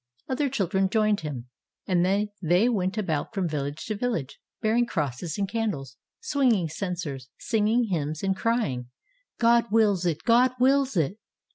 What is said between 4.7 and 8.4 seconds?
crosses and candles, swinging censers, singing hymns, and